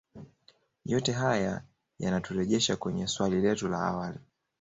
[0.85, 1.63] Yote haya
[1.99, 4.19] yanaturejesha kwenye swali letu la awali